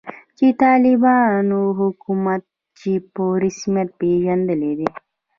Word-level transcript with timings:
چې 0.37 0.47
د 0.51 0.57
طالبانو 0.61 1.59
حکومت 1.79 2.43
یې 2.85 2.95
په 3.13 3.23
رسمیت 3.43 3.89
پیژندلی 3.99 4.71
دی 4.79 4.89